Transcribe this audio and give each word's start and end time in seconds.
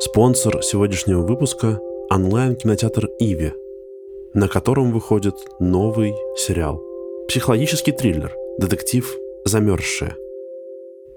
Спонсор 0.00 0.62
сегодняшнего 0.62 1.22
выпуска– 1.22 1.80
онлайн-кинотеатр 2.10 3.08
«Иви», 3.18 3.52
на 4.32 4.46
котором 4.46 4.92
выходит 4.92 5.34
новый 5.58 6.14
сериал. 6.36 6.80
Психологический 7.26 7.90
триллер, 7.90 8.32
детектив 8.58 9.12
«Замерзшая». 9.44 10.14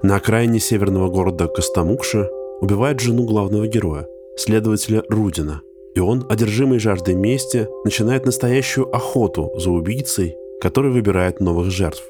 На 0.02 0.16
окраине 0.16 0.60
северного 0.60 1.10
города 1.10 1.48
Костомукша 1.48 2.28
убивает 2.60 3.00
жену 3.00 3.24
главного 3.24 3.68
героя, 3.68 4.08
следователя 4.36 5.04
Рудина. 5.10 5.62
И 5.94 6.00
он, 6.00 6.26
одержимый 6.28 6.80
жаждой 6.80 7.14
мести, 7.14 7.68
начинает 7.84 8.26
настоящую 8.26 8.90
охоту 8.90 9.52
за 9.58 9.70
убийцей, 9.70 10.36
который 10.60 10.90
выбирает 10.90 11.40
новых 11.40 11.70
жертв. 11.70 12.04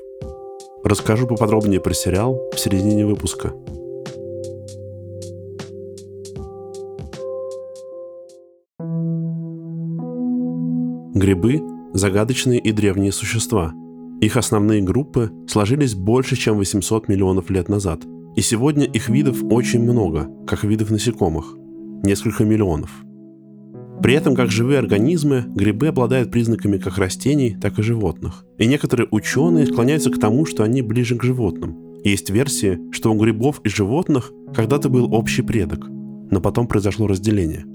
Расскажу 0.85 1.27
поподробнее 1.27 1.81
про 1.81 1.93
сериал 1.93 2.41
в 2.53 2.57
середине 2.57 3.05
выпуска– 3.05 3.51
Грибы– 11.13 11.61
загадочные 11.93 12.57
и 12.57 12.71
древние 12.71 13.11
существа. 13.11 13.73
Их 14.21 14.38
основные 14.38 14.81
группы 14.81 15.29
сложились 15.45 15.93
больше, 15.93 16.37
чем 16.37 16.55
800 16.55 17.09
миллионов 17.09 17.49
лет 17.49 17.67
назад. 17.67 18.03
И 18.37 18.41
сегодня 18.41 18.85
их 18.85 19.09
видов 19.09 19.43
очень 19.43 19.84
много, 19.84 20.29
как 20.47 20.63
видов 20.63 20.89
насекомых– 20.89 21.53
несколько 22.03 22.45
миллионов. 22.45 22.91
При 24.01 24.13
этом, 24.13 24.35
как 24.35 24.51
живые 24.51 24.79
организмы, 24.79 25.43
грибы 25.49 25.87
обладают 25.87 26.31
признаками 26.31 26.77
как 26.77 26.97
растений, 26.97 27.57
так 27.59 27.77
и 27.77 27.84
животных. 27.84 28.45
И 28.57 28.65
некоторые 28.65 29.09
ученые 29.12 29.65
склоняются 29.65 30.12
к 30.12 30.17
тому, 30.17 30.45
что 30.45 30.63
они 30.63 30.81
ближе 30.81 31.17
к 31.17 31.23
животным. 31.23 31.99
Есть 32.05 32.29
версия, 32.29 32.79
что 32.91 33.12
у 33.12 33.20
грибов 33.20 33.59
и 33.65 33.70
животных 33.70 34.31
когда-то 34.55 34.87
был 34.87 35.13
общий 35.13 35.41
предок, 35.41 35.89
но 35.89 36.39
потом 36.39 36.67
произошло 36.67 37.05
разделение. 37.05 37.65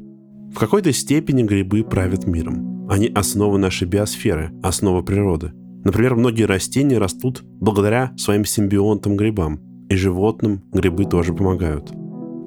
В 0.55 0.59
какой-то 0.59 0.91
степени 0.95 1.43
грибы 1.43 1.85
правят 1.85 2.27
миром– 2.27 2.73
они 2.89 3.09
основа 3.09 3.59
нашей 3.59 3.89
биосферы, 3.89 4.53
основа 4.63 5.03
природы. 5.03 5.53
Например, 5.85 6.17
многие 6.17 6.45
растения 6.45 6.99
растут 6.99 7.43
благодаря 7.45 8.13
своим 8.17 8.45
симбионтам-грибам, 8.45 9.61
и 9.89 9.95
животным 9.95 10.65
грибы 10.73 11.05
тоже 11.05 11.33
помогают. 11.33 11.93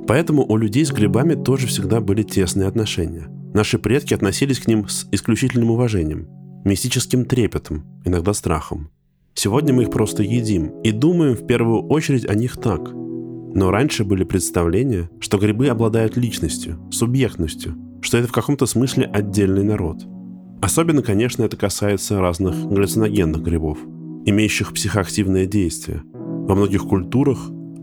Поэтому 0.08 0.46
у 0.46 0.58
людей 0.58 0.86
с 0.86 0.92
грибами 0.92 1.36
тоже 1.36 1.68
всегда 1.68 2.02
были 2.02 2.24
тесные 2.24 2.68
отношения. 2.68 3.28
Наши 3.54 3.80
предки 3.80 4.14
относились 4.14 4.60
к 4.60 4.68
ним 4.68 4.88
с 4.88 5.08
исключительным 5.12 5.72
уважением, 5.72 6.28
мистическим 6.66 7.26
трепетом, 7.26 7.86
иногда 8.06 8.34
страхом. 8.34 8.90
Сегодня 9.36 9.74
мы 9.74 9.84
их 9.84 9.92
просто 9.92 10.24
едим 10.24 10.82
и 10.82 10.92
думаем 10.92 11.36
в 11.36 11.46
первую 11.48 11.88
очередь 11.88 12.26
о 12.30 12.36
них 12.36 12.58
так. 12.58 12.92
Но 12.92 13.72
раньше 13.72 14.04
были 14.04 14.26
представления, 14.26 15.10
что 15.20 15.38
грибы 15.38 15.68
обладают 15.68 16.18
личностью, 16.18 16.78
субъектностью, 16.92 17.76
что 18.02 18.18
это 18.18 18.28
в 18.28 18.34
каком-то 18.34 18.66
смысле 18.66 19.06
отдельный 19.06 19.64
народ– 19.64 20.04
Особенно, 20.62 21.02
конечно, 21.02 21.44
это 21.44 21.56
касается 21.56 22.20
разных 22.20 22.54
галлюциногенных 22.68 23.42
грибов, 23.42 23.78
имеющих 24.26 24.74
психоактивное 24.74 25.46
действие. 25.46 26.04
Во 26.14 26.56
многих 26.56 26.84
культурах 26.84 27.40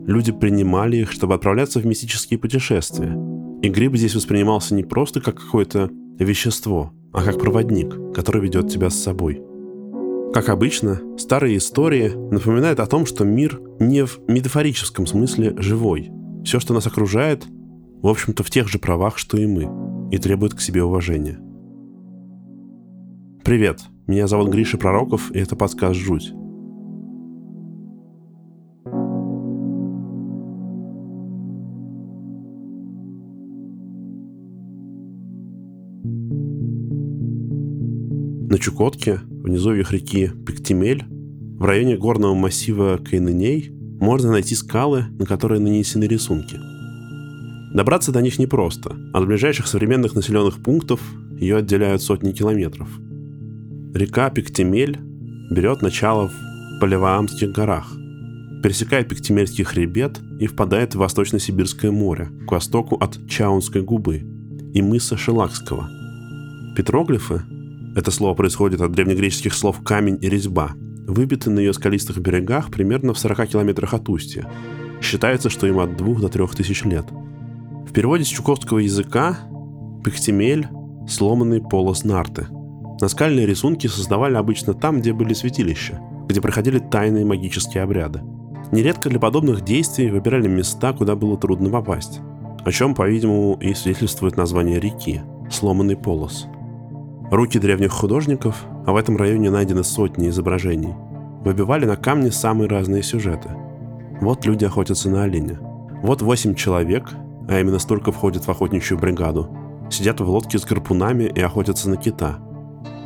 люди 0.06 0.30
принимали 0.32 0.98
их, 0.98 1.12
чтобы 1.12 1.34
отправляться 1.34 1.80
в 1.80 1.86
мистические 1.86 2.38
путешествия. 2.38 3.16
И 3.62 3.68
гриб 3.68 3.96
здесь 3.96 4.14
воспринимался 4.14 4.74
не 4.74 4.84
просто 4.84 5.20
как 5.20 5.36
какое-то 5.36 5.90
вещество, 6.18 6.92
а 7.12 7.22
как 7.22 7.38
проводник, 7.38 8.12
который 8.14 8.42
ведет 8.42 8.68
тебя 8.68 8.90
с 8.90 9.02
собой. 9.02 9.42
Как 10.34 10.50
обычно, 10.50 11.00
старые 11.16 11.56
истории 11.56 12.12
напоминают 12.30 12.80
о 12.80 12.86
том, 12.86 13.06
что 13.06 13.24
мир 13.24 13.58
не 13.78 14.04
в 14.04 14.20
метафорическом 14.28 15.06
смысле 15.06 15.54
живой. 15.56 16.10
Все, 16.44 16.60
что 16.60 16.74
нас 16.74 16.86
окружает, 16.86 17.46
в 18.02 18.06
общем-то, 18.06 18.42
в 18.42 18.50
тех 18.50 18.68
же 18.68 18.78
правах, 18.78 19.16
что 19.16 19.38
и 19.38 19.46
мы, 19.46 19.66
и 20.12 20.18
требует 20.18 20.52
к 20.52 20.60
себе 20.60 20.82
уважения. 20.82 21.38
Привет, 23.46 23.82
меня 24.08 24.26
зовут 24.26 24.48
Гриша 24.48 24.76
Пророков, 24.76 25.30
и 25.30 25.38
это 25.38 25.54
подкаст 25.54 25.94
«Жуть». 25.94 26.32
На 38.50 38.58
Чукотке, 38.58 39.20
в 39.30 39.46
низовьях 39.46 39.92
реки 39.92 40.32
Пиктимель, 40.44 41.04
в 41.08 41.62
районе 41.62 41.96
горного 41.96 42.34
массива 42.34 42.98
Кайныней, 42.98 43.70
можно 44.00 44.32
найти 44.32 44.56
скалы, 44.56 45.04
на 45.20 45.24
которые 45.24 45.60
нанесены 45.60 46.08
рисунки. 46.08 46.56
Добраться 47.72 48.10
до 48.10 48.22
них 48.22 48.40
непросто. 48.40 48.96
От 49.14 49.24
ближайших 49.24 49.68
современных 49.68 50.16
населенных 50.16 50.60
пунктов 50.60 51.00
ее 51.38 51.58
отделяют 51.58 52.02
сотни 52.02 52.32
километров– 52.32 52.88
Река 53.96 54.28
Пиктемель 54.28 54.98
берет 55.50 55.80
начало 55.80 56.28
в 56.28 56.80
Поливаамских 56.82 57.50
горах, 57.50 57.90
пересекает 58.62 59.08
Пиктемельский 59.08 59.64
хребет 59.64 60.20
и 60.38 60.46
впадает 60.46 60.94
в 60.94 60.98
Восточно-Сибирское 60.98 61.90
море, 61.90 62.28
к 62.46 62.52
востоку 62.52 62.96
от 62.96 63.26
Чаунской 63.26 63.80
губы 63.80 64.16
и 64.74 64.82
мыса 64.82 65.16
Шелакского. 65.16 65.88
Петроглифы– 66.76 67.40
это 67.96 68.10
слово 68.10 68.34
происходит 68.34 68.82
от 68.82 68.92
древнегреческих 68.92 69.54
слов 69.54 69.82
«камень» 69.82 70.18
и 70.20 70.28
«резьба», 70.28 70.72
выбиты 71.06 71.48
на 71.48 71.60
ее 71.60 71.72
скалистых 71.72 72.18
берегах 72.18 72.70
примерно 72.70 73.14
в 73.14 73.18
40 73.18 73.48
километрах 73.48 73.94
от 73.94 74.10
устья. 74.10 74.46
Считается, 75.00 75.48
что 75.48 75.66
им 75.66 75.78
от 75.78 75.96
2 75.96 76.20
до 76.20 76.28
3 76.28 76.48
тысяч 76.48 76.84
лет. 76.84 77.06
В 77.88 77.94
переводе 77.94 78.24
с 78.24 78.28
чукотского 78.28 78.80
языка 78.80 79.38
Пиктемель– 80.04 80.68
сломанный 81.08 81.62
полос 81.62 82.04
нарты– 82.04 82.48
Наскальные 83.00 83.44
рисунки 83.44 83.86
создавали 83.88 84.36
обычно 84.36 84.72
там, 84.72 85.00
где 85.00 85.12
были 85.12 85.34
святилища, 85.34 86.00
где 86.28 86.40
проходили 86.40 86.78
тайные 86.78 87.26
магические 87.26 87.82
обряды. 87.82 88.22
Нередко 88.72 89.10
для 89.10 89.20
подобных 89.20 89.60
действий 89.62 90.10
выбирали 90.10 90.48
места, 90.48 90.92
куда 90.94 91.14
было 91.14 91.36
трудно 91.36 91.68
попасть, 91.68 92.20
о 92.64 92.72
чем, 92.72 92.94
по-видимому, 92.94 93.58
и 93.60 93.74
свидетельствует 93.74 94.36
название 94.36 94.80
реки– 94.80 95.20
сломанный 95.50 95.96
полос. 95.96 96.46
Руки 97.30 97.58
древних 97.58 97.92
художников, 97.92 98.64
а 98.86 98.92
в 98.92 98.96
этом 98.96 99.16
районе 99.16 99.50
найдены 99.50 99.84
сотни 99.84 100.30
изображений, 100.30 100.94
выбивали 101.44 101.84
на 101.84 101.96
камне 101.96 102.30
самые 102.30 102.68
разные 102.68 103.02
сюжеты. 103.02 103.50
Вот 104.22 104.46
люди 104.46 104.64
охотятся 104.64 105.10
на 105.10 105.24
оленя. 105.24 105.60
Вот 106.02 106.22
восемь 106.22 106.54
человек, 106.54 107.12
а 107.48 107.60
именно 107.60 107.78
столько 107.78 108.10
входит 108.10 108.46
в 108.46 108.48
охотничью 108.48 108.98
бригаду, 108.98 109.50
сидят 109.90 110.20
в 110.20 110.28
лодке 110.28 110.58
с 110.58 110.64
гарпунами 110.64 111.24
и 111.24 111.40
охотятся 111.40 111.90
на 111.90 111.96
кита– 111.98 112.38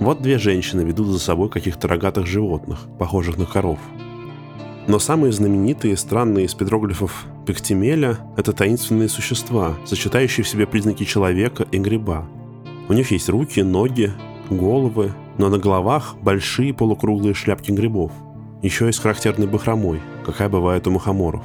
вот 0.00 0.22
две 0.22 0.38
женщины 0.38 0.80
ведут 0.80 1.08
за 1.08 1.18
собой 1.18 1.50
каких-то 1.50 1.86
рогатых 1.86 2.26
животных, 2.26 2.86
похожих 2.98 3.36
на 3.36 3.44
коров. 3.44 3.78
Но 4.86 4.98
самые 4.98 5.30
знаменитые 5.30 5.92
и 5.92 5.96
странные 5.96 6.46
из 6.46 6.54
петроглифов 6.54 7.26
Пектимеля– 7.46 8.18
это 8.36 8.52
таинственные 8.52 9.10
существа, 9.10 9.76
сочетающие 9.84 10.42
в 10.42 10.48
себе 10.48 10.66
признаки 10.66 11.04
человека 11.04 11.66
и 11.70 11.78
гриба. 11.78 12.26
У 12.88 12.94
них 12.94 13.10
есть 13.10 13.28
руки, 13.28 13.60
ноги, 13.60 14.10
головы, 14.48 15.12
но 15.36 15.48
на 15.50 15.58
головах 15.58 16.16
большие 16.22 16.72
полукруглые 16.72 17.34
шляпки 17.34 17.70
грибов. 17.70 18.10
Еще 18.62 18.88
и 18.88 18.92
с 18.92 18.98
характерной 18.98 19.46
бахромой, 19.46 20.00
какая 20.24 20.48
бывает 20.48 20.86
у 20.86 20.90
мухоморов. 20.90 21.44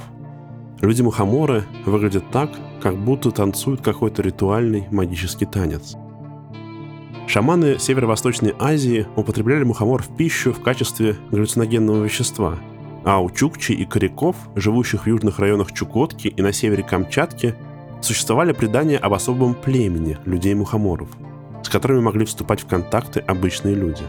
Люди-мухоморы 0.82 1.66
выглядят 1.86 2.32
так, 2.32 2.52
как 2.82 2.98
будто 2.98 3.32
танцуют 3.32 3.82
какой-то 3.82 4.22
ритуальный 4.22 4.88
магический 4.92 5.46
танец– 5.46 5.96
Шаманы 7.28 7.80
Северо-Восточной 7.80 8.54
Азии 8.60 9.08
употребляли 9.16 9.64
мухомор 9.64 10.04
в 10.04 10.16
пищу 10.16 10.54
в 10.54 10.62
качестве 10.62 11.16
галлюциногенного 11.32 12.04
вещества, 12.04 12.60
а 13.04 13.20
у 13.20 13.30
чукчи 13.30 13.72
и 13.72 13.86
коряков, 13.86 14.36
живущих 14.56 15.04
в 15.04 15.08
южных 15.08 15.40
районах 15.40 15.72
Чукотки 15.72 16.28
и 16.28 16.42
на 16.42 16.54
севере 16.54 16.84
Камчатки, 16.84 17.56
существовали 18.02 18.54
предания 18.54 18.98
об 18.98 19.14
особом 19.14 19.56
племени 19.56 20.18
людей-мухоморов, 20.26 21.10
с 21.64 21.70
которыми 21.70 22.02
могли 22.02 22.26
вступать 22.26 22.62
в 22.62 22.68
контакты 22.68 23.20
обычные 23.22 23.74
люди. 23.74 24.04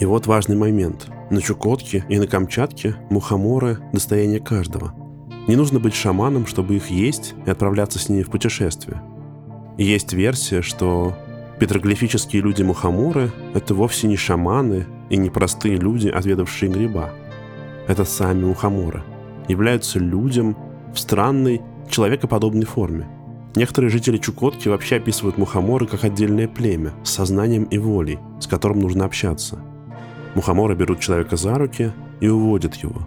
И 0.00 0.04
вот 0.04 0.26
важный 0.26 0.56
момент. 0.56 1.08
На 1.30 1.40
Чукотке 1.40 2.04
и 2.08 2.18
на 2.18 2.26
Камчатке 2.26 2.96
мухоморы– 3.10 3.78
достояние 3.92 4.40
каждого. 4.40 4.92
Не 5.46 5.56
нужно 5.56 5.78
быть 5.78 5.94
шаманом, 5.94 6.46
чтобы 6.46 6.74
их 6.76 6.90
есть 6.90 7.34
и 7.46 7.50
отправляться 7.50 7.98
с 7.98 8.08
ними 8.08 8.22
в 8.22 8.30
путешествие. 8.30 9.00
Есть 9.78 10.12
версия, 10.12 10.60
что 10.60 11.16
Петроглифические 11.62 12.42
люди-мухоморы– 12.42 13.30
это 13.54 13.72
вовсе 13.72 14.08
не 14.08 14.16
шаманы 14.16 14.84
и 15.10 15.16
не 15.16 15.30
простые 15.30 15.76
люди, 15.76 16.08
отведавшие 16.08 16.68
гриба. 16.68 17.10
Это 17.86 18.04
сами 18.04 18.46
мухоморы. 18.46 19.04
Являются 19.46 20.00
людям 20.00 20.56
в 20.92 20.98
странной, 20.98 21.62
человекоподобной 21.88 22.64
форме. 22.64 23.06
Некоторые 23.54 23.92
жители 23.92 24.16
Чукотки 24.16 24.66
вообще 24.66 24.96
описывают 24.96 25.38
мухоморы 25.38 25.86
как 25.86 26.02
отдельное 26.02 26.48
племя 26.48 26.94
с 27.04 27.10
сознанием 27.10 27.62
и 27.62 27.78
волей, 27.78 28.18
с 28.40 28.48
которым 28.48 28.80
нужно 28.80 29.04
общаться. 29.04 29.60
Мухоморы 30.34 30.74
берут 30.74 30.98
человека 30.98 31.36
за 31.36 31.56
руки 31.56 31.92
и 32.20 32.26
уводят 32.26 32.74
его. 32.74 33.06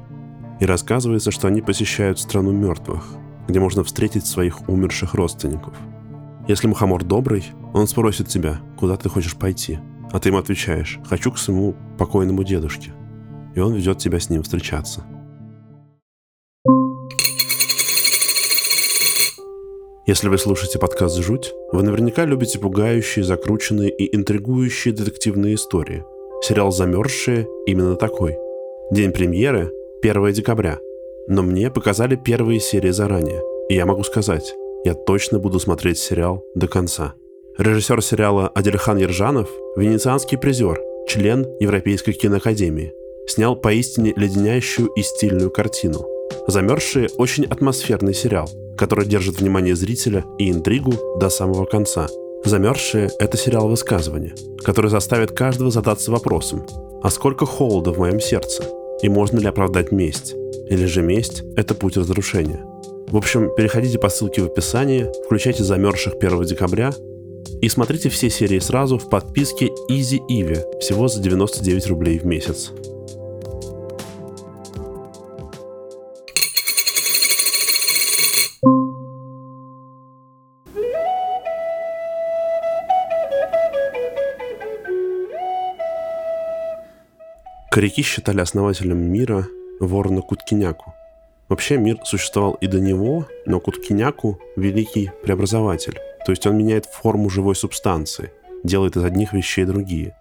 И 0.61 0.65
рассказывается, 0.65 1.29
что 1.29 1.49
они 1.49 1.59
посещают 1.59 2.19
страну 2.19 2.53
мертвых, 2.53 3.05
где 3.49 3.59
можно 3.59 3.83
встретить 3.83 4.25
своих 4.25 4.69
умерших 4.69 5.13
родственников. 5.13 5.73
Если 6.47 6.67
мухомор 6.67 7.03
добрый, 7.03 7.43
он 7.73 7.87
спросит 7.87 8.27
тебя, 8.27 8.61
куда 8.77 8.97
ты 8.97 9.09
хочешь 9.09 9.35
пойти, 9.35 9.79
а 10.11 10.19
ты 10.19 10.29
ему 10.29 10.37
отвечаешь 10.37 10.99
«хочу 11.03 11.31
к 11.31 11.39
своему 11.39 11.75
покойному 11.97 12.43
дедушке», 12.43 12.91
и 13.55 13.59
он 13.59 13.73
ведет 13.73 13.97
тебя 13.97 14.19
с 14.19 14.29
ним 14.29 14.43
встречаться. 14.43 15.03
Если 20.05 20.29
вы 20.29 20.37
слушаете 20.37 20.77
подкаст 20.77 21.17
«Жуть», 21.17 21.51
вы 21.71 21.81
наверняка 21.81 22.25
любите 22.25 22.59
пугающие, 22.59 23.25
закрученные 23.25 23.89
и 23.89 24.15
интригующие 24.15 24.93
детективные 24.93 25.55
истории. 25.55 26.03
Сериал 26.43 26.71
«Замерзшие» 26.71 27.47
именно 27.65 27.95
такой. 27.95 28.37
День 28.91 29.11
премьеры– 29.11 29.71
1 30.03 30.31
декабря. 30.31 30.77
Но 31.27 31.41
мне 31.41 31.71
показали 31.71 32.15
первые 32.15 32.59
серии 32.59 32.91
заранее. 32.91 33.41
И 33.67 33.73
я 33.73 33.87
могу 33.87 34.03
сказать, 34.03 34.53
я 34.85 34.93
точно 34.93 35.39
буду 35.39 35.59
смотреть 35.59 35.97
сериал 35.97 36.45
до 36.53 36.67
конца. 36.67 37.15
Режиссер 37.57 38.03
сериала 38.03 38.47
Адельхан 38.49 38.97
Ержанов– 38.97 39.49
венецианский 39.75 40.37
призер, 40.37 40.79
член 41.07 41.45
Европейской 41.59 42.13
киноакадемии. 42.13 42.93
Снял 43.27 43.55
поистине 43.55 44.13
леденящую 44.15 44.89
и 44.89 45.01
стильную 45.01 45.49
картину. 45.49 46.05
«Замерзшие»– 46.47 47.09
очень 47.17 47.45
атмосферный 47.45 48.13
сериал, 48.13 48.47
который 48.77 49.07
держит 49.07 49.39
внимание 49.39 49.75
зрителя 49.75 50.23
и 50.37 50.51
интригу 50.51 50.93
до 51.19 51.29
самого 51.29 51.65
конца. 51.65 52.07
«Замерзшие»— 52.43 53.09
это 53.19 53.37
сериал 53.37 53.67
высказывания, 53.67 54.35
который 54.63 54.91
заставит 54.91 55.31
каждого 55.31 55.71
задаться 55.71 56.11
вопросом, 56.11 56.63
а 57.01 57.09
сколько 57.09 57.47
холода 57.47 57.91
в 57.91 57.97
моем 57.97 58.19
сердце? 58.19 58.63
И 59.01 59.09
можно 59.09 59.39
ли 59.39 59.47
оправдать 59.47 59.91
месть? 59.91 60.35
Или 60.69 60.85
же 60.85 61.01
месть— 61.01 61.43
это 61.55 61.73
путь 61.73 61.97
разрушения? 61.97 62.63
В 63.15 63.17
общем, 63.17 63.49
переходите 63.55 63.97
по 63.97 64.09
ссылке 64.09 64.41
в 64.41 64.47
описании, 64.47 65.09
включайте 65.23 65.63
«Замерзших» 65.63 66.15
1 66.15 66.43
декабря 66.43 66.91
и 67.61 67.69
смотрите 67.69 68.09
все 68.09 68.29
серии 68.29 68.59
сразу 68.59 68.97
в 68.97 69.09
подписке 69.09 69.69
Easy 69.89 70.19
Ivy 70.29 70.81
всего 70.81 71.07
за 71.07 71.21
99 71.21 71.87
рублей 71.87 72.19
в 72.19 72.25
месяц. 72.25 72.73
Коряки 87.71 88.01
считали 88.01 88.41
основателем 88.41 88.97
мира 88.97 89.47
ворона 89.79 90.21
Куткиняку. 90.21 90.93
Вообще 91.47 91.77
мир 91.77 91.99
существовал 92.03 92.53
и 92.55 92.67
до 92.67 92.79
него, 92.79 93.27
но 93.45 93.59
Куткиняку– 93.59 94.39
великий 94.55 95.11
преобразователь. 95.23 95.99
То 96.25 96.31
есть 96.31 96.45
он 96.47 96.57
меняет 96.57 96.87
форму 96.87 97.29
живой 97.29 97.55
субстанции, 97.55 98.31
делает 98.63 98.97
из 98.97 99.03
одних 99.03 99.33
вещей 99.33 99.65
другие. 99.65 100.15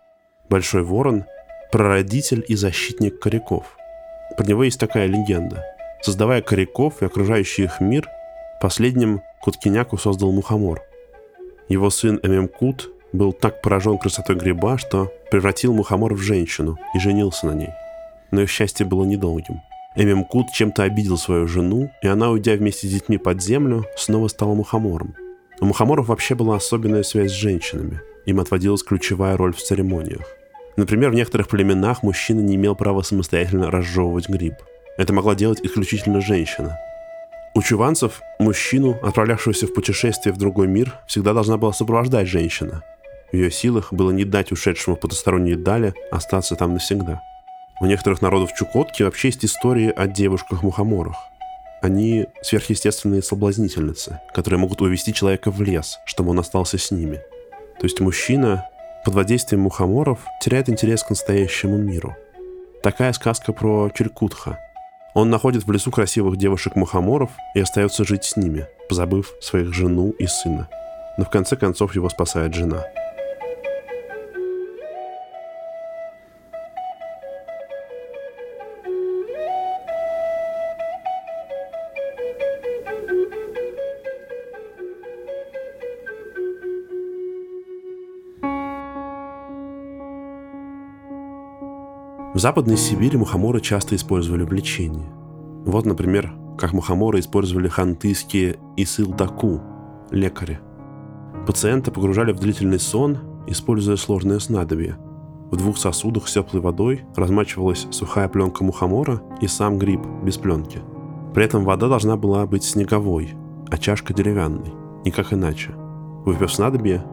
Большой 0.51 0.83
ворон– 0.83 1.25
прародитель 1.73 2.45
и 2.47 2.55
защитник 2.55 3.21
коряков. 3.21 3.77
Про 4.37 4.45
него 4.45 4.65
есть 4.65 4.79
такая 4.79 5.07
легенда. 5.07 5.65
Создавая 6.03 6.43
коряков 6.43 7.01
и 7.01 7.07
окружающий 7.07 7.65
их 7.65 7.81
мир, 7.81 8.07
последним 8.61 9.23
Куткиняку 9.41 9.97
создал 9.97 10.31
мухомор. 10.31 10.83
Его 11.69 11.89
сын 11.89 12.21
Эмемкут 12.23 12.91
был 13.15 13.33
так 13.33 13.63
поражен 13.63 13.97
красотой 13.97 14.37
гриба, 14.37 14.77
что 14.77 15.11
превратил 15.31 15.73
мухомор 15.73 16.13
в 16.15 16.19
женщину 16.19 16.77
и 16.95 16.99
женился 16.99 17.47
на 17.47 17.53
ней. 17.53 17.71
Но 18.31 18.43
их 18.43 18.51
счастье 18.51 18.85
было 18.85 19.05
недолгим. 19.05 19.63
Эмемкут 19.97 20.51
чем-то 20.53 20.83
обидел 20.83 21.17
свою 21.17 21.47
жену, 21.47 21.91
и 22.03 22.09
она, 22.09 22.31
уйдя 22.31 22.55
вместе 22.55 22.87
с 22.87 22.91
детьми 22.91 23.17
под 23.19 23.43
землю, 23.43 23.85
снова 23.97 24.29
стала 24.29 24.55
мухомором. 24.55 25.15
У 25.61 25.67
мухоморов 25.67 26.09
вообще 26.09 26.35
была 26.35 26.57
особенная 26.57 27.05
связь 27.05 27.31
с 27.31 27.35
женщинами. 27.35 28.01
Им 28.27 28.41
отводилась 28.41 28.83
ключевая 28.83 29.37
роль 29.37 29.55
в 29.55 29.63
церемониях. 29.63 30.27
Например, 30.77 31.11
в 31.11 31.15
некоторых 31.15 31.49
племенах 31.49 32.03
мужчина 32.03 32.41
не 32.41 32.57
имел 32.57 32.75
права 32.75 33.03
самостоятельно 33.03 33.71
разжевывать 33.71 34.29
гриб. 34.29 34.55
Это 34.99 35.13
могла 35.13 35.35
делать 35.35 35.61
исключительно 35.63 36.21
женщина. 36.21 36.77
У 37.55 37.63
чуванцев 37.63 38.21
мужчину, 38.41 38.99
отправлявшегося 39.01 39.69
в 39.69 39.75
путешествие 39.75 40.33
в 40.35 40.39
другой 40.39 40.67
мир, 40.67 40.95
всегда 41.07 41.33
должна 41.33 41.57
была 41.57 41.73
сопровождать 41.73 42.27
женщина– 42.27 42.83
в 43.35 43.37
ее 43.37 43.51
силах 43.51 43.93
было 43.93 44.13
не 44.13 44.25
дать 44.25 44.53
ушедшему 44.53 44.95
в 44.95 45.01
потусторонние 45.01 45.57
дали 45.57 45.93
остаться 46.13 46.55
там 46.55 46.75
навсегда. 46.75 47.21
У 47.81 47.87
некоторых 47.87 48.23
народов 48.23 48.55
Чукотки 48.55 49.03
вообще 49.03 49.29
есть 49.29 49.45
истории 49.45 49.93
о 49.95 50.07
девушках-мухоморах. 50.07 51.17
Они 51.83 52.27
сверхъестественные 52.41 53.21
соблазнительницы, 53.21 54.21
которые 54.33 54.61
могут 54.61 54.81
увести 54.81 55.13
человека 55.13 55.51
в 55.51 55.61
лес, 55.61 55.99
чтобы 56.07 56.31
он 56.31 56.39
остался 56.39 56.79
с 56.79 56.93
ними. 56.93 57.17
То 57.79 57.85
есть 57.85 58.01
мужчина 58.01 58.67
под 59.05 59.15
воздействием 59.15 59.63
мухоморов 59.63 60.21
теряет 60.41 60.69
интерес 60.69 61.03
к 61.03 61.11
настоящему 61.11 61.77
миру. 61.77 62.15
Такая 62.83 63.13
сказка 63.13 63.53
про 63.53 63.91
Чиркутха. 63.91 64.59
Он 65.15 65.29
находит 65.29 65.67
в 65.67 65.73
лесу 65.73 65.91
красивых 65.91 66.37
девушек-мухоморов 66.37 67.31
и 67.55 67.61
остается 67.61 68.05
жить 68.05 68.25
с 68.25 68.37
ними, 68.37 68.67
позабыв 68.89 69.33
своих 69.41 69.75
жену 69.75 70.11
и 70.19 70.27
сына. 70.27 70.69
Но 71.19 71.25
в 71.25 71.31
конце 71.31 71.57
концов 71.57 71.95
его 71.97 72.09
спасает 72.09 72.55
жена– 72.55 72.85
Западной 92.45 92.77
Сибири 92.77 93.17
мухоморы 93.17 93.63
часто 93.63 93.97
использовали 93.97 94.43
в 94.43 94.53
лечении. 94.53 95.09
Вот, 95.65 95.87
например, 95.87 96.35
как 96.59 96.75
мухоморы 96.75 97.21
использовали 97.21 97.69
хантыйские 97.69 98.59
исылдаку, 98.77 99.63
лекари. 100.11 100.61
Пациента 101.47 101.91
погружали 101.91 102.33
в 102.33 102.41
длительный 102.41 102.79
сон, 102.79 103.17
используя 103.47 103.97
сложное 103.97 104.41
снадобье. 104.41 104.99
В 105.51 105.57
двух 105.57 105.79
сосудах 105.79 106.29
с 106.29 106.35
теплой 106.35 106.61
водой 106.61 107.07
размачивалась 107.17 107.87
сухая 107.91 108.29
пленка 108.29 108.63
мухомора 108.63 109.23
и 109.41 109.47
сам 109.47 109.79
гриб 109.79 110.03
без 110.23 110.37
пленки. 110.37 110.83
При 111.33 111.47
этом 111.47 111.65
вода 111.65 111.89
должна 111.89 112.19
была 112.19 112.45
быть 112.45 112.65
снеговой, 112.65 113.33
а 113.71 113.79
чашка 113.79 114.13
деревянной, 114.13 114.75
никак 115.07 115.33
иначе. 115.33 115.75
Выпив 116.27 116.53
снадобье, 116.53 117.07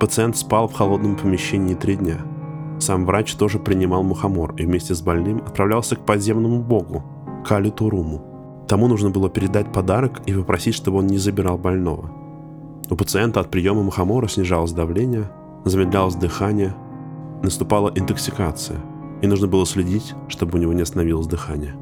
пациент 0.00 0.36
спал 0.36 0.66
в 0.66 0.72
холодном 0.72 1.14
помещении 1.14 1.74
три 1.74 1.94
дня– 1.94 2.18
сам 2.82 3.06
врач 3.06 3.34
тоже 3.34 3.58
принимал 3.58 4.02
мухомор 4.02 4.54
и 4.56 4.66
вместе 4.66 4.94
с 4.94 5.02
больным 5.02 5.38
отправлялся 5.38 5.96
к 5.96 6.04
подземному 6.04 6.60
богу, 6.60 7.02
Кали 7.46 7.70
Туруму. 7.70 8.64
Тому 8.68 8.88
нужно 8.88 9.10
было 9.10 9.30
передать 9.30 9.72
подарок 9.72 10.20
и 10.26 10.34
попросить, 10.34 10.74
чтобы 10.74 10.98
он 10.98 11.06
не 11.06 11.18
забирал 11.18 11.58
больного. 11.58 12.10
У 12.90 12.96
пациента 12.96 13.40
от 13.40 13.50
приема 13.50 13.82
мухомора 13.82 14.26
снижалось 14.28 14.72
давление, 14.72 15.30
замедлялось 15.64 16.16
дыхание, 16.16 16.74
наступала 17.42 17.92
интоксикация, 17.94 18.80
и 19.22 19.26
нужно 19.26 19.46
было 19.46 19.64
следить, 19.64 20.14
чтобы 20.28 20.58
у 20.58 20.60
него 20.60 20.72
не 20.72 20.82
остановилось 20.82 21.26
дыхание. 21.26 21.74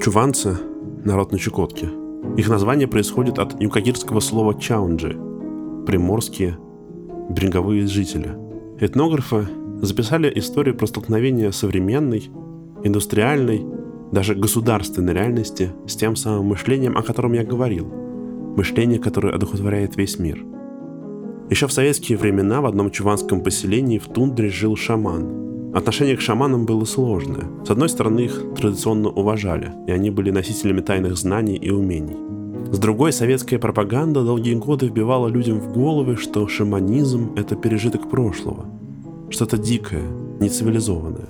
Чуванцы 0.00 0.56
народ 1.06 1.32
на 1.32 1.38
Чукотке. 1.38 1.88
Их 2.36 2.48
название 2.48 2.88
происходит 2.88 3.38
от 3.38 3.60
юкагирского 3.60 4.20
слова 4.20 4.60
«чаунджи»– 4.60 5.16
приморские 5.86 6.58
береговые 7.30 7.86
жители. 7.86 8.36
Этнографы 8.80 9.46
записали 9.80 10.30
историю 10.38 10.76
про 10.76 10.86
столкновение 10.86 11.52
современной, 11.52 12.28
индустриальной, 12.82 13.64
даже 14.12 14.34
государственной 14.34 15.14
реальности 15.14 15.70
с 15.86 15.96
тем 15.96 16.16
самым 16.16 16.46
мышлением, 16.46 16.96
о 16.96 17.02
котором 17.02 17.32
я 17.32 17.44
говорил. 17.44 17.86
Мышление, 18.56 18.98
которое 18.98 19.34
одухотворяет 19.34 19.96
весь 19.96 20.18
мир. 20.18 20.44
Еще 21.48 21.66
в 21.66 21.72
советские 21.72 22.18
времена 22.18 22.60
в 22.60 22.66
одном 22.66 22.90
чуванском 22.90 23.42
поселении 23.42 23.98
в 23.98 24.08
тундре 24.08 24.48
жил 24.48 24.76
шаман– 24.76 25.46
Отношение 25.76 26.16
к 26.16 26.22
шаманам 26.22 26.64
было 26.64 26.86
сложное. 26.86 27.44
С 27.66 27.70
одной 27.70 27.90
стороны, 27.90 28.20
их 28.20 28.42
традиционно 28.56 29.10
уважали, 29.10 29.74
и 29.86 29.90
они 29.90 30.08
были 30.08 30.30
носителями 30.30 30.80
тайных 30.80 31.18
знаний 31.18 31.56
и 31.56 31.68
умений. 31.68 32.16
С 32.72 32.78
другой, 32.78 33.12
советская 33.12 33.58
пропаганда 33.58 34.22
долгие 34.24 34.54
годы 34.54 34.86
вбивала 34.86 35.28
людям 35.28 35.60
в 35.60 35.74
головы, 35.74 36.16
что 36.16 36.48
шаманизм– 36.48 37.34
это 37.36 37.56
пережиток 37.56 38.08
прошлого, 38.08 38.64
что-то 39.28 39.58
дикое, 39.58 40.04
нецивилизованное. 40.40 41.28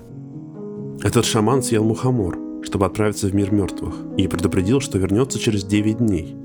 Этот 1.02 1.24
шаман 1.24 1.60
съел 1.60 1.82
мухомор, 1.82 2.38
чтобы 2.62 2.86
отправиться 2.86 3.26
в 3.26 3.34
мир 3.34 3.52
мертвых, 3.52 3.96
и 4.16 4.28
предупредил, 4.28 4.80
что 4.80 4.98
вернется 4.98 5.40
через 5.40 5.64
9 5.64 5.98
дней. 5.98 6.36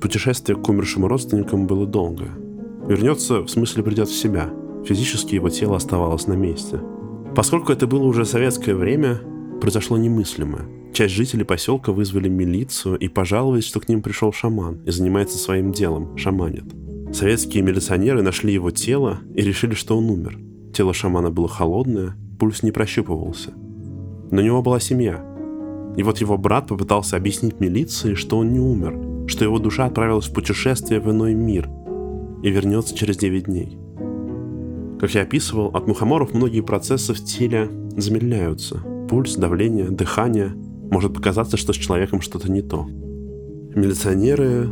Путешествие 0.00 0.56
к 0.56 0.66
умершим 0.66 1.04
родственникам 1.04 1.66
было 1.66 1.84
долгое. 1.84 2.30
Вернется, 2.88 3.42
в 3.42 3.50
смысле 3.50 3.82
придет 3.82 4.08
в 4.08 4.18
себя, 4.18 4.48
физически 4.86 5.34
его 5.34 5.50
тело 5.50 5.76
оставалось 5.76 6.26
на 6.26 6.32
месте. 6.32 6.80
Поскольку 7.34 7.72
это 7.72 7.86
было 7.86 8.04
уже 8.04 8.24
советское 8.24 8.74
время, 8.74 9.20
произошло 9.60 9.96
немыслимое. 9.96 10.66
Часть 10.92 11.14
жителей 11.14 11.44
поселка 11.44 11.92
вызвали 11.92 12.28
милицию 12.28 12.98
и 12.98 13.08
пожаловались, 13.08 13.64
что 13.64 13.80
к 13.80 13.88
ним 13.88 14.02
пришел 14.02 14.32
шаман 14.32 14.80
и 14.84 14.90
занимается 14.90 15.38
своим 15.38 15.72
делом, 15.72 16.16
шаманит. 16.16 16.64
Советские 17.12 17.62
милиционеры 17.62 18.22
нашли 18.22 18.52
его 18.52 18.70
тело 18.70 19.20
и 19.34 19.42
решили, 19.42 19.74
что 19.74 19.96
он 19.96 20.10
умер. 20.10 20.38
Тело 20.74 20.92
шамана 20.92 21.30
было 21.30 21.48
холодное, 21.48 22.16
пульс 22.38 22.62
не 22.62 22.72
прощупывался. 22.72 23.52
Но 24.30 24.40
у 24.40 24.44
него 24.44 24.62
была 24.62 24.80
семья. 24.80 25.24
И 25.96 26.02
вот 26.02 26.18
его 26.18 26.36
брат 26.38 26.68
попытался 26.68 27.16
объяснить 27.16 27.60
милиции, 27.60 28.14
что 28.14 28.38
он 28.38 28.52
не 28.52 28.60
умер, 28.60 29.26
что 29.28 29.44
его 29.44 29.58
душа 29.58 29.86
отправилась 29.86 30.28
в 30.28 30.34
путешествие 30.34 31.00
в 31.00 31.10
иной 31.10 31.34
мир 31.34 31.68
и 32.42 32.50
вернется 32.50 32.96
через 32.96 33.16
9 33.16 33.44
дней. 33.44 33.79
Как 35.00 35.14
я 35.14 35.22
описывал, 35.22 35.68
от 35.68 35.86
мухоморов 35.86 36.34
многие 36.34 36.60
процессы 36.60 37.14
в 37.14 37.24
теле 37.24 37.70
замедляются. 37.96 38.82
Пульс, 39.08 39.34
давление, 39.34 39.88
дыхание. 39.88 40.52
Может 40.90 41.14
показаться, 41.14 41.56
что 41.56 41.72
с 41.72 41.76
человеком 41.76 42.20
что-то 42.20 42.52
не 42.52 42.60
то. 42.60 42.84
Милиционеры 42.84 44.68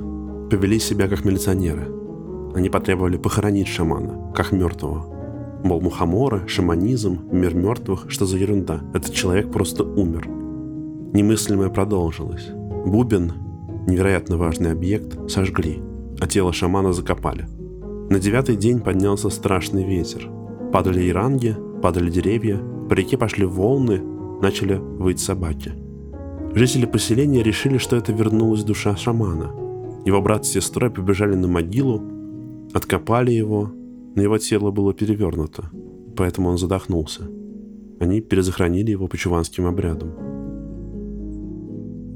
повели 0.50 0.78
себя 0.80 1.08
как 1.08 1.24
милиционеры. 1.24 1.88
Они 2.54 2.68
потребовали 2.68 3.16
похоронить 3.16 3.68
шамана, 3.68 4.30
как 4.34 4.52
мертвого. 4.52 5.62
Мол, 5.64 5.80
мухоморы, 5.80 6.46
шаманизм, 6.46 7.20
мир 7.32 7.54
мертвых, 7.54 8.04
что 8.10 8.26
за 8.26 8.36
ерунда. 8.36 8.82
Этот 8.92 9.14
человек 9.14 9.50
просто 9.50 9.82
умер. 9.82 10.28
Немыслимое 10.28 11.70
продолжилось. 11.70 12.48
Бубен, 12.84 13.32
невероятно 13.86 14.36
важный 14.36 14.72
объект, 14.72 15.30
сожгли, 15.30 15.80
а 16.20 16.26
тело 16.26 16.52
шамана 16.52 16.92
закопали. 16.92 17.48
На 18.10 18.18
девятый 18.18 18.56
день 18.56 18.80
поднялся 18.80 19.28
страшный 19.28 19.84
ветер. 19.84 20.30
Падали 20.72 21.10
иранги, 21.10 21.54
падали 21.82 22.10
деревья, 22.10 22.58
по 22.88 22.94
реке 22.94 23.18
пошли 23.18 23.44
волны, 23.44 24.00
начали 24.40 24.76
выть 24.76 25.20
собаки. 25.20 25.72
Жители 26.54 26.86
поселения 26.86 27.42
решили, 27.42 27.76
что 27.76 27.96
это 27.96 28.12
вернулась 28.12 28.64
душа 28.64 28.96
шамана. 28.96 29.50
Его 30.06 30.22
брат 30.22 30.46
с 30.46 30.50
сестрой 30.50 30.90
побежали 30.90 31.34
на 31.34 31.48
могилу, 31.48 32.02
откопали 32.72 33.30
его, 33.30 33.70
но 34.14 34.22
его 34.22 34.38
тело 34.38 34.70
было 34.70 34.94
перевернуто, 34.94 35.70
поэтому 36.16 36.48
он 36.48 36.56
задохнулся. 36.56 37.28
Они 38.00 38.22
перезахоронили 38.22 38.90
его 38.90 39.06
по 39.06 39.18
чуванским 39.18 39.66
обрядам. 39.66 40.14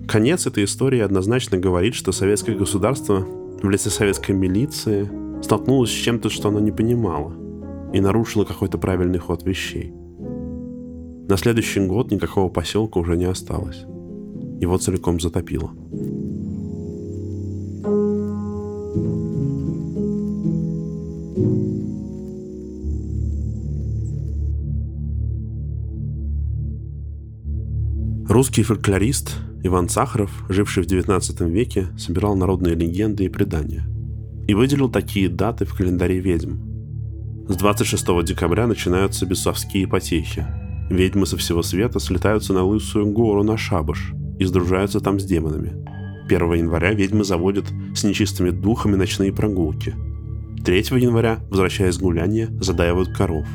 Конец 0.08 0.46
этой 0.46 0.64
истории 0.64 1.00
однозначно 1.00 1.58
говорит, 1.58 1.94
что 1.94 2.12
советское 2.12 2.56
государство 2.56 3.26
в 3.62 3.68
лице 3.68 3.90
советской 3.90 4.32
милиции 4.32 5.08
столкнулось 5.42 5.90
с 5.90 5.94
чем-то, 5.94 6.30
что 6.30 6.48
оно 6.48 6.60
не 6.60 6.70
понимало, 6.70 7.32
и 7.92 8.00
нарушило 8.00 8.44
какой-то 8.44 8.78
правильный 8.78 9.18
ход 9.18 9.44
вещей. 9.44 9.92
На 11.28 11.36
следующий 11.36 11.80
год 11.86 12.10
никакого 12.10 12.48
поселка 12.48 12.98
уже 13.00 13.16
не 13.16 13.24
осталось. 13.24 13.84
Его 14.60 14.78
целиком 14.78 15.20
затопило. 15.20 15.70
Русский 28.28 28.62
фольклорист 28.62 29.36
Иван 29.62 29.88
Сахаров, 29.88 30.44
живший 30.48 30.84
в 30.84 30.86
XIX 30.86 31.48
веке, 31.50 31.88
собирал 31.98 32.34
народные 32.34 32.74
легенды 32.74 33.24
и 33.24 33.28
предания 33.28 33.91
и 34.46 34.54
выделил 34.54 34.88
такие 34.88 35.28
даты 35.28 35.64
в 35.64 35.74
календаре 35.74 36.18
ведьм. 36.18 36.56
С 37.48 37.56
26 37.56 38.24
декабря 38.24 38.66
начинаются 38.66 39.26
бесовские 39.26 39.86
потехи. 39.86 40.46
Ведьмы 40.90 41.26
со 41.26 41.36
всего 41.36 41.62
света 41.62 42.00
слетаются 42.00 42.52
на 42.52 42.64
Лысую 42.64 43.12
гору 43.12 43.42
на 43.42 43.56
шабаш 43.56 44.12
и 44.38 44.44
сдружаются 44.44 45.00
там 45.00 45.18
с 45.18 45.24
демонами. 45.24 45.72
1 46.26 46.52
января 46.54 46.92
ведьмы 46.92 47.24
заводят 47.24 47.66
с 47.94 48.04
нечистыми 48.04 48.50
духами 48.50 48.96
ночные 48.96 49.32
прогулки. 49.32 49.94
3 50.64 50.78
января, 51.00 51.40
возвращаясь 51.50 51.94
с 51.94 51.98
гуляния, 51.98 52.48
задаивают 52.60 53.12
коров. 53.16 53.46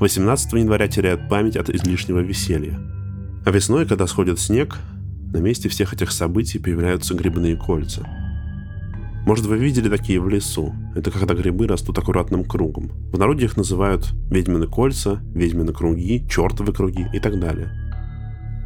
18 0.00 0.52
января 0.54 0.88
теряют 0.88 1.28
память 1.28 1.56
от 1.56 1.70
излишнего 1.70 2.18
веселья. 2.18 2.80
А 3.44 3.50
весной, 3.50 3.86
когда 3.86 4.06
сходит 4.06 4.40
снег, 4.40 4.78
на 5.32 5.38
месте 5.38 5.68
всех 5.68 5.94
этих 5.94 6.10
событий 6.10 6.58
появляются 6.58 7.14
грибные 7.14 7.56
кольца. 7.56 8.06
Может, 9.26 9.46
вы 9.46 9.56
видели 9.56 9.88
такие 9.88 10.20
в 10.20 10.28
лесу? 10.28 10.74
Это 10.96 11.10
когда 11.10 11.34
грибы 11.34 11.66
растут 11.66 11.98
аккуратным 11.98 12.44
кругом. 12.44 12.90
В 13.12 13.18
народе 13.18 13.44
их 13.44 13.56
называют 13.56 14.12
ведьмины 14.30 14.66
кольца, 14.66 15.20
ведьмины 15.34 15.72
круги, 15.72 16.26
чертовы 16.28 16.72
круги 16.72 17.06
и 17.12 17.20
так 17.20 17.38
далее. 17.38 17.70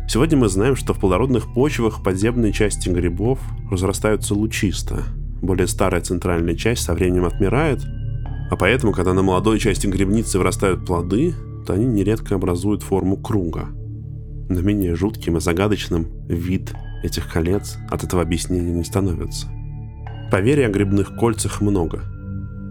Сегодня 0.08 0.38
мы 0.38 0.48
знаем, 0.48 0.76
что 0.76 0.94
в 0.94 1.00
плодородных 1.00 1.52
почвах 1.52 2.02
подземные 2.02 2.52
части 2.52 2.88
грибов 2.88 3.38
разрастаются 3.70 4.34
лучисто. 4.34 5.02
Более 5.42 5.66
старая 5.66 6.00
центральная 6.00 6.54
часть 6.54 6.84
со 6.84 6.94
временем 6.94 7.24
отмирает, 7.24 7.84
а 8.50 8.56
поэтому, 8.56 8.92
когда 8.92 9.12
на 9.12 9.22
молодой 9.22 9.58
части 9.58 9.86
грибницы 9.86 10.38
вырастают 10.38 10.86
плоды, 10.86 11.34
то 11.66 11.74
они 11.74 11.84
нередко 11.84 12.36
образуют 12.36 12.82
форму 12.82 13.16
круга– 13.16 13.68
но 14.48 14.60
менее 14.60 14.94
жутким 14.94 15.36
и 15.36 15.40
загадочным 15.40 16.06
вид 16.28 16.72
этих 17.02 17.30
колец 17.30 17.78
от 17.90 18.04
этого 18.04 18.22
объяснения 18.22 18.72
не 18.72 18.84
становится. 18.84 19.48
Поверий 20.30 20.66
о 20.66 20.70
грибных 20.70 21.14
кольцах 21.16 21.60
много. 21.60 22.02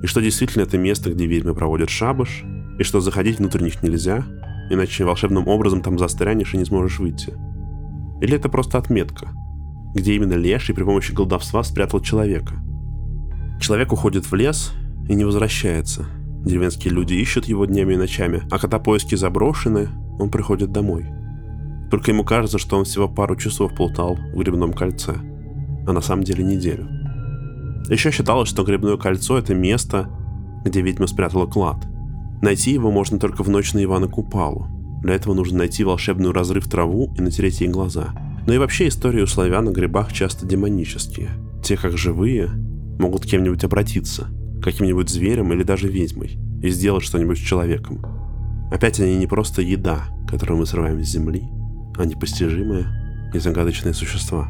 И 0.03 0.07
что 0.07 0.21
действительно 0.21 0.63
это 0.63 0.77
место, 0.77 1.11
где 1.11 1.25
ведьмы 1.25 1.53
проводят 1.53 1.89
шабаш, 1.89 2.43
и 2.77 2.83
что 2.83 2.99
заходить 2.99 3.39
внутрь 3.39 3.63
них 3.63 3.81
нельзя, 3.81 4.23
иначе 4.69 5.05
волшебным 5.05 5.47
образом 5.47 5.81
там 5.81 5.97
застрянешь 5.97 6.53
и 6.53 6.57
не 6.57 6.65
сможешь 6.65 6.99
выйти. 6.99 7.33
Или 8.21 8.35
это 8.35 8.49
просто 8.49 8.77
отметка, 8.77 9.29
где 9.93 10.13
именно 10.13 10.33
леший 10.33 10.75
при 10.75 10.83
помощи 10.83 11.13
колдовства 11.13 11.63
спрятал 11.63 12.01
человека. 12.01 12.55
Человек 13.61 13.93
уходит 13.93 14.25
в 14.29 14.35
лес 14.35 14.73
и 15.07 15.15
не 15.15 15.23
возвращается. 15.23 16.05
Деревенские 16.43 16.93
люди 16.93 17.13
ищут 17.13 17.45
его 17.45 17.65
днями 17.65 17.93
и 17.93 17.97
ночами, 17.97 18.43
а 18.51 18.59
когда 18.59 18.79
поиски 18.79 19.15
заброшены, 19.15 19.89
он 20.19 20.29
приходит 20.29 20.71
домой– 20.71 21.05
только 21.89 22.11
ему 22.11 22.23
кажется, 22.23 22.57
что 22.57 22.77
он 22.77 22.85
всего 22.85 23.07
пару 23.07 23.35
часов 23.35 23.75
плутал 23.75 24.15
в 24.15 24.37
грибном 24.37 24.73
кольце, 24.73 25.15
а 25.87 25.93
на 25.93 26.01
самом 26.01 26.23
деле 26.23 26.43
неделю. 26.43 26.87
Еще 27.89 28.11
считалось, 28.11 28.49
что 28.49 28.63
грибное 28.63 28.97
кольцо— 28.97 29.37
это 29.39 29.53
место, 29.53 30.09
где 30.63 30.81
ведьма 30.81 31.07
спрятала 31.07 31.45
клад. 31.45 31.85
Найти 32.41 32.71
его 32.71 32.91
можно 32.91 33.19
только 33.19 33.43
в 33.43 33.49
ночь 33.49 33.73
на 33.73 33.83
Ивана 33.83 34.07
Купалу. 34.07 34.67
Для 35.01 35.13
этого 35.13 35.33
нужно 35.33 35.59
найти 35.59 35.83
волшебную 35.83 36.33
разрыв 36.33 36.67
траву 36.67 37.13
и 37.17 37.21
натереть 37.21 37.61
ей 37.61 37.69
глаза. 37.69 38.09
Но 38.47 38.53
и 38.53 38.57
вообще 38.57 38.87
истории 38.87 39.21
у 39.21 39.27
славян 39.27 39.67
о 39.67 39.71
грибах 39.71 40.11
часто 40.11 40.45
демонические. 40.45 41.29
Те, 41.63 41.77
как 41.77 41.97
живые, 41.97 42.49
могут 42.99 43.25
кем-нибудь 43.25 43.63
обратиться, 43.63 44.27
каким-нибудь 44.63 45.09
зверем 45.09 45.53
или 45.53 45.63
даже 45.63 45.87
ведьмой, 45.87 46.37
и 46.61 46.69
сделать 46.69 47.03
что-нибудь 47.03 47.37
с 47.37 47.41
человеком. 47.41 48.03
Опять 48.71 48.99
они 48.99 49.15
не 49.17 49.27
просто 49.27 49.61
еда, 49.61 50.05
которую 50.27 50.59
мы 50.59 50.65
срываем 50.65 51.03
с 51.03 51.07
земли, 51.07 51.43
а 51.97 52.05
непостижимые 52.05 52.85
и 53.33 53.39
загадочные 53.39 53.93
существа. 53.93 54.49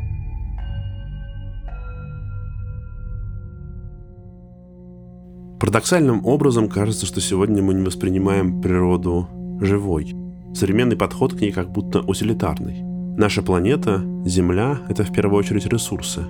Парадоксальным 5.66 6.24
образом 6.28 6.70
кажется, 6.70 7.08
что 7.08 7.20
сегодня 7.20 7.64
мы 7.64 7.74
не 7.74 7.84
воспринимаем 7.84 8.62
природу 8.62 9.28
живой. 9.60 10.14
Современный 10.54 10.96
подход 10.96 11.34
к 11.34 11.42
ней 11.42 11.52
как 11.52 11.72
будто 11.72 12.02
утилитарный. 12.02 12.84
Наша 13.18 13.42
планета, 13.42 14.04
Земля— 14.26 14.82
это 14.90 15.04
в 15.04 15.12
первую 15.12 15.40
очередь 15.40 15.66
ресурсы, 15.66 16.22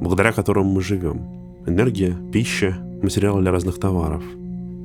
благодаря 0.00 0.30
которым 0.30 0.66
мы 0.66 0.80
живем. 0.80 1.26
Энергия, 1.66 2.16
пища, 2.32 2.78
материалы 3.02 3.42
для 3.42 3.50
разных 3.50 3.80
товаров. 3.80 4.22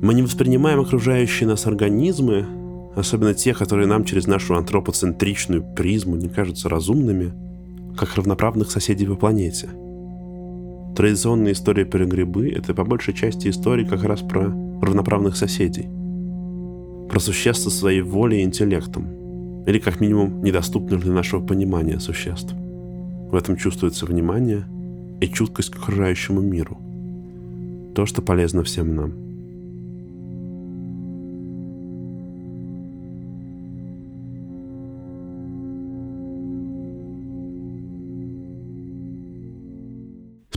Мы 0.02 0.12
не 0.12 0.22
воспринимаем 0.22 0.80
окружающие 0.80 1.48
нас 1.48 1.68
организмы 1.68 2.46
особенно 2.96 3.32
те, 3.32 3.54
которые 3.54 3.86
нам 3.86 4.02
через 4.04 4.26
нашу 4.26 4.56
антропоцентричную 4.56 5.62
призму 5.62 6.16
не 6.16 6.28
кажутся 6.28 6.68
разумными, 6.68 7.32
как 7.96 8.16
равноправных 8.16 8.72
соседей 8.72 9.06
по 9.06 9.14
планете. 9.14 9.68
Традиционная 10.96 11.52
история 11.52 11.86
про 11.86 12.04
грибы— 12.04 12.48
это 12.56 12.74
по 12.74 12.84
большей 12.84 13.14
части 13.14 13.48
истории 13.48 13.84
как 13.84 14.02
раз 14.04 14.20
про 14.20 14.52
равноправных 14.82 15.36
соседей. 15.36 15.88
Про 17.08 17.20
существ 17.20 17.62
со 17.62 17.70
своей 17.70 18.02
волей 18.02 18.40
и 18.40 18.44
интеллектом. 18.44 19.06
Или 19.66 19.78
как 19.78 20.00
минимум 20.00 20.42
недоступных 20.42 21.00
для 21.00 21.12
нашего 21.12 21.40
понимания 21.40 22.00
существ. 22.00 22.54
В 22.54 23.34
этом 23.34 23.56
чувствуется 23.56 24.06
внимание 24.06 24.64
и 25.20 25.28
чуткость 25.28 25.70
к 25.70 25.76
окружающему 25.76 26.40
миру. 26.40 26.78
То, 27.94 28.06
что 28.06 28.22
полезно 28.22 28.64
всем 28.64 28.94
нам. 28.94 29.29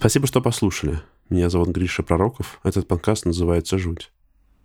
Спасибо, 0.04 0.28
что 0.28 0.42
послушали. 0.42 1.00
Меня 1.30 1.50
зовут 1.50 1.70
Гриша 1.70 2.04
Пророков. 2.04 2.60
Этот 2.66 2.90
подкаст 2.90 3.26
называется 3.26 3.78
«Жуть». 3.78 4.12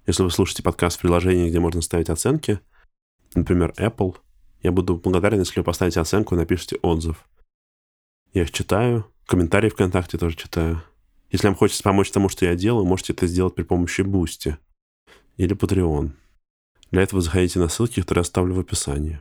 Если 0.05 0.25
вы 0.25 0.33
слушаете 0.33 0.65
подкаст 0.65 0.99
в 0.99 1.01
приложении, 1.01 1.49
где 1.49 1.61
можно 1.61 1.81
ставить 1.81 2.11
оценки, 2.11 2.59
например, 3.37 3.73
Apple, 3.79 4.17
я 4.65 4.73
буду 4.73 4.97
благодарен, 4.97 5.39
если 5.39 5.61
вы 5.61 5.65
поставите 5.65 6.01
оценку 6.01 6.35
и 6.35 6.39
напишите 6.39 6.79
отзыв. 6.83 7.25
Я 8.33 8.43
их 8.43 8.51
читаю, 8.51 9.07
комментарии 9.27 9.69
ВКонтакте 9.69 10.19
тоже 10.19 10.35
читаю. 10.35 10.83
Если 11.31 11.47
вам 11.47 11.55
хочется 11.55 11.85
помочь 11.85 12.11
тому, 12.11 12.29
что 12.29 12.45
я 12.45 12.57
делаю, 12.57 12.85
можете 12.85 13.13
это 13.13 13.29
сделать 13.29 13.55
при 13.55 13.63
помощи 13.63 14.01
Boosty 14.01 14.57
или 15.37 15.55
Patreon. 15.55 16.11
Для 16.91 17.03
этого 17.03 17.23
заходите 17.23 17.61
на 17.61 17.69
ссылки, 17.69 18.01
которые 18.01 18.23
оставлю 18.23 18.55
в 18.55 18.59
описании. 18.59 19.21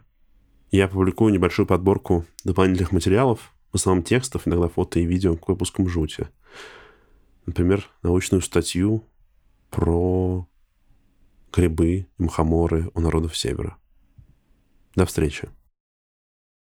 Я 0.71 0.88
публикую 0.88 1.31
небольшую 1.31 1.67
подборку 1.67 2.25
дополнительных 2.43 2.91
материалов, 2.91 3.53
в 3.71 3.75
основном 3.75 4.03
текстов, 4.03 4.47
иногда 4.47 4.67
фото 4.67 5.00
и 5.00 5.05
видео 5.05 5.36
к 5.36 5.47
выпускам 5.47 5.88
жути. 5.88 6.27
Например, 7.45 7.89
научную 8.03 8.41
статью 8.41 9.03
про 9.69 10.47
грибы 11.53 11.88
и 11.88 12.07
мухоморы 12.17 12.91
у 12.93 13.00
народов 13.00 13.38
Севера. 13.38 13.77
До 14.95 15.05
встречи. 15.05 15.50